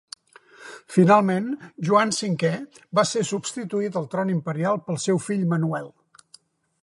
Finalment, 0.93 1.49
Joan 1.89 2.13
V 2.21 2.49
va 2.99 3.05
ser 3.09 3.25
substituït 3.33 4.01
al 4.01 4.09
tron 4.15 4.33
imperial 4.39 4.83
pel 4.89 4.97
seu 5.07 5.21
fill 5.29 5.47
Manuel. 5.55 5.93